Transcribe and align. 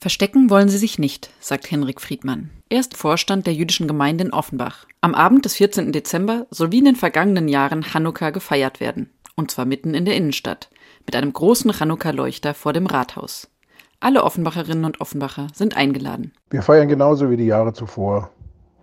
Verstecken 0.00 0.48
wollen 0.48 0.68
sie 0.68 0.78
sich 0.78 1.00
nicht, 1.00 1.30
sagt 1.40 1.72
Henrik 1.72 2.00
Friedmann. 2.00 2.50
Er 2.68 2.78
ist 2.78 2.96
Vorstand 2.96 3.48
der 3.48 3.54
jüdischen 3.54 3.88
Gemeinde 3.88 4.22
in 4.24 4.32
Offenbach. 4.32 4.86
Am 5.00 5.12
Abend 5.12 5.44
des 5.44 5.54
14. 5.56 5.90
Dezember 5.90 6.46
soll 6.50 6.70
wie 6.70 6.78
in 6.78 6.84
den 6.84 6.94
vergangenen 6.94 7.48
Jahren 7.48 7.82
Chanukka 7.82 8.30
gefeiert 8.30 8.78
werden. 8.78 9.10
Und 9.34 9.50
zwar 9.50 9.64
mitten 9.64 9.94
in 9.94 10.04
der 10.04 10.14
Innenstadt. 10.14 10.70
Mit 11.04 11.16
einem 11.16 11.32
großen 11.32 11.72
Chanukka-Leuchter 11.72 12.54
vor 12.54 12.72
dem 12.72 12.86
Rathaus. 12.86 13.50
Alle 13.98 14.22
Offenbacherinnen 14.22 14.84
und 14.84 15.00
Offenbacher 15.00 15.48
sind 15.52 15.76
eingeladen. 15.76 16.32
Wir 16.50 16.62
feiern 16.62 16.86
genauso 16.86 17.28
wie 17.28 17.36
die 17.36 17.46
Jahre 17.46 17.72
zuvor 17.72 18.30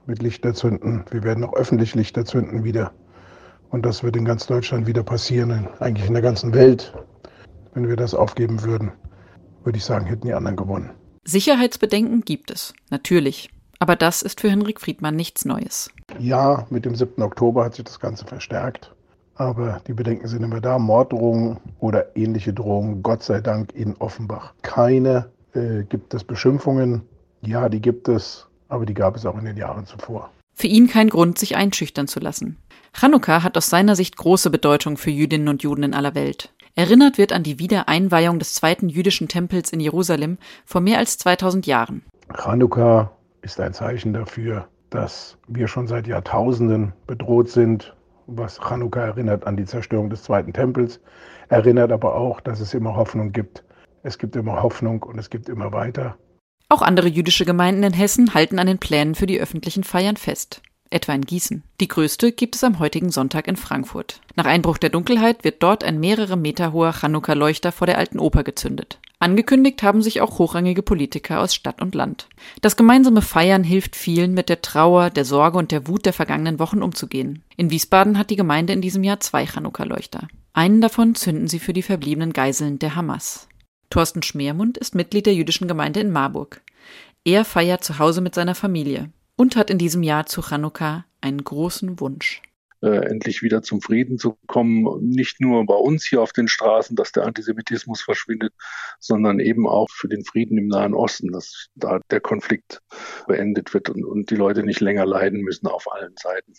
mit 0.07 0.21
Lichterzünden. 0.21 1.05
Wir 1.11 1.23
werden 1.23 1.45
auch 1.45 1.53
öffentlich 1.53 1.95
Lichterzünden 1.95 2.65
wieder. 2.65 2.91
Und 3.69 3.85
das 3.85 4.03
wird 4.03 4.17
in 4.17 4.25
ganz 4.25 4.47
Deutschland 4.47 4.85
wieder 4.85 5.03
passieren, 5.03 5.69
eigentlich 5.79 6.07
in 6.07 6.13
der 6.13 6.21
ganzen 6.21 6.53
Welt. 6.53 6.93
Wenn 7.73 7.87
wir 7.87 7.95
das 7.95 8.13
aufgeben 8.13 8.63
würden, 8.63 8.91
würde 9.63 9.77
ich 9.77 9.85
sagen, 9.85 10.05
hätten 10.07 10.27
die 10.27 10.33
anderen 10.33 10.57
gewonnen. 10.57 10.91
Sicherheitsbedenken 11.27 12.21
gibt 12.21 12.51
es, 12.51 12.73
natürlich. 12.91 13.49
Aber 13.79 13.95
das 13.95 14.21
ist 14.21 14.41
für 14.41 14.49
Henrik 14.49 14.79
Friedmann 14.79 15.15
nichts 15.15 15.43
Neues. 15.43 15.89
Ja, 16.19 16.67
mit 16.69 16.85
dem 16.85 16.95
7. 16.95 17.21
Oktober 17.21 17.65
hat 17.65 17.75
sich 17.75 17.85
das 17.85 17.99
Ganze 17.99 18.25
verstärkt. 18.25 18.93
Aber 19.33 19.81
die 19.87 19.93
Bedenken 19.93 20.27
sind 20.27 20.43
immer 20.43 20.61
da. 20.61 20.79
Morddrohungen 20.79 21.57
oder 21.79 22.15
ähnliche 22.15 22.53
Drohungen, 22.53 23.03
Gott 23.03 23.23
sei 23.23 23.41
Dank 23.41 23.73
in 23.73 23.97
Offenbach. 23.97 24.53
Keine 24.61 25.29
äh, 25.53 25.83
gibt 25.83 26.13
es 26.13 26.23
Beschimpfungen. 26.23 27.01
Ja, 27.41 27.69
die 27.69 27.81
gibt 27.81 28.07
es, 28.07 28.47
aber 28.69 28.85
die 28.85 28.93
gab 28.93 29.15
es 29.15 29.25
auch 29.25 29.37
in 29.37 29.45
den 29.45 29.57
Jahren 29.57 29.85
zuvor. 29.85 30.31
Für 30.53 30.67
ihn 30.67 30.87
kein 30.87 31.09
Grund, 31.09 31.37
sich 31.37 31.57
einschüchtern 31.57 32.07
zu 32.07 32.21
lassen. 32.21 32.57
Chanukka 32.93 33.43
hat 33.43 33.57
aus 33.57 33.69
seiner 33.69 33.97
Sicht 33.97 34.15
große 34.15 34.49
Bedeutung 34.49 34.95
für 34.95 35.11
Jüdinnen 35.11 35.49
und 35.49 35.63
Juden 35.63 35.83
in 35.83 35.93
aller 35.93 36.15
Welt. 36.15 36.53
Erinnert 36.77 37.17
wird 37.17 37.31
an 37.31 37.43
die 37.43 37.57
Wiedereinweihung 37.57 38.37
des 38.37 38.53
zweiten 38.53 38.89
jüdischen 38.89 39.29
Tempels 39.29 39.71
in 39.71 39.79
Jerusalem 39.79 40.37
vor 40.65 40.81
mehr 40.81 40.97
als 40.97 41.17
2000 41.17 41.65
Jahren. 41.65 42.03
Chanukka 42.33 43.11
ist 43.41 43.61
ein 43.61 43.73
Zeichen 43.73 44.11
dafür, 44.11 44.67
dass 44.89 45.37
wir 45.47 45.69
schon 45.69 45.87
seit 45.87 46.05
Jahrtausenden 46.05 46.91
bedroht 47.07 47.49
sind. 47.49 47.95
Was 48.27 48.59
Chanukka 48.59 48.99
erinnert 48.99 49.47
an 49.47 49.55
die 49.55 49.63
Zerstörung 49.63 50.09
des 50.09 50.23
zweiten 50.23 50.51
Tempels, 50.51 50.99
erinnert 51.47 51.93
aber 51.93 52.15
auch, 52.15 52.41
dass 52.41 52.59
es 52.59 52.73
immer 52.73 52.97
Hoffnung 52.97 53.31
gibt. 53.31 53.63
Es 54.03 54.17
gibt 54.17 54.35
immer 54.35 54.61
Hoffnung 54.61 55.01
und 55.03 55.17
es 55.17 55.29
gibt 55.29 55.47
immer 55.47 55.71
weiter. 55.71 56.17
Auch 56.67 56.81
andere 56.81 57.07
jüdische 57.07 57.45
Gemeinden 57.45 57.83
in 57.83 57.93
Hessen 57.93 58.33
halten 58.33 58.59
an 58.59 58.67
den 58.67 58.79
Plänen 58.79 59.15
für 59.15 59.27
die 59.27 59.39
öffentlichen 59.39 59.85
Feiern 59.85 60.17
fest 60.17 60.61
etwa 60.89 61.13
in 61.13 61.21
Gießen. 61.21 61.63
Die 61.81 61.87
größte 61.87 62.31
gibt 62.31 62.55
es 62.55 62.63
am 62.63 62.79
heutigen 62.79 63.09
Sonntag 63.09 63.47
in 63.47 63.55
Frankfurt. 63.55 64.21
Nach 64.35 64.45
Einbruch 64.45 64.77
der 64.77 64.89
Dunkelheit 64.89 65.43
wird 65.43 65.61
dort 65.63 65.83
ein 65.83 65.99
mehrere 65.99 66.37
Meter 66.37 66.73
hoher 66.73 66.93
Chanukka-Leuchter 66.93 67.71
vor 67.71 67.87
der 67.87 67.97
alten 67.97 68.19
Oper 68.19 68.43
gezündet. 68.43 68.99
Angekündigt 69.19 69.81
haben 69.81 70.01
sich 70.01 70.21
auch 70.21 70.39
hochrangige 70.39 70.83
Politiker 70.83 71.39
aus 71.39 71.55
Stadt 71.55 71.81
und 71.81 71.95
Land. 71.95 72.27
Das 72.61 72.75
gemeinsame 72.75 73.21
Feiern 73.21 73.63
hilft 73.63 73.95
vielen, 73.95 74.33
mit 74.33 74.49
der 74.49 74.61
Trauer, 74.61 75.09
der 75.09 75.25
Sorge 75.25 75.57
und 75.57 75.71
der 75.71 75.87
Wut 75.87 76.05
der 76.05 76.13
vergangenen 76.13 76.59
Wochen 76.59 76.81
umzugehen. 76.81 77.43
In 77.55 77.71
Wiesbaden 77.71 78.17
hat 78.17 78.29
die 78.29 78.35
Gemeinde 78.35 78.73
in 78.73 78.81
diesem 78.81 79.03
Jahr 79.03 79.19
zwei 79.21 79.45
Chanukka-Leuchter. 79.45 80.27
Einen 80.53 80.81
davon 80.81 81.15
zünden 81.15 81.47
sie 81.47 81.59
für 81.59 81.73
die 81.73 81.81
verbliebenen 81.81 82.33
Geiseln 82.33 82.79
der 82.79 82.95
Hamas. 82.95 83.47
Thorsten 83.89 84.21
Schmermund 84.23 84.77
ist 84.77 84.95
Mitglied 84.95 85.25
der 85.25 85.33
jüdischen 85.33 85.67
Gemeinde 85.67 86.01
in 86.01 86.11
Marburg. 86.11 86.61
Er 87.23 87.45
feiert 87.45 87.83
zu 87.83 87.99
Hause 87.99 88.21
mit 88.21 88.35
seiner 88.35 88.55
Familie 88.55 89.09
und 89.35 89.55
hat 89.55 89.69
in 89.69 89.77
diesem 89.77 90.03
Jahr 90.03 90.25
zu 90.25 90.41
Chanukka 90.41 91.05
einen 91.21 91.43
großen 91.43 91.99
Wunsch. 91.99 92.41
Äh, 92.81 93.07
endlich 93.07 93.41
wieder 93.41 93.63
zum 93.63 93.81
Frieden 93.81 94.19
zu 94.19 94.37
kommen, 94.47 95.09
nicht 95.09 95.41
nur 95.41 95.65
bei 95.65 95.73
uns 95.73 96.05
hier 96.05 96.21
auf 96.21 96.33
den 96.33 96.47
Straßen, 96.47 96.95
dass 96.95 97.11
der 97.11 97.23
Antisemitismus 97.23 98.01
verschwindet, 98.01 98.53
sondern 98.99 99.39
eben 99.39 99.65
auch 99.67 99.89
für 99.89 100.07
den 100.07 100.23
Frieden 100.23 100.57
im 100.57 100.67
Nahen 100.67 100.93
Osten, 100.93 101.31
dass 101.31 101.67
da 101.75 101.99
der 102.11 102.19
Konflikt 102.19 102.81
beendet 103.27 103.73
wird 103.73 103.89
und, 103.89 104.05
und 104.05 104.29
die 104.29 104.35
Leute 104.35 104.63
nicht 104.63 104.81
länger 104.81 105.05
leiden 105.05 105.41
müssen 105.41 105.67
auf 105.67 105.91
allen 105.91 106.13
Seiten. 106.21 106.53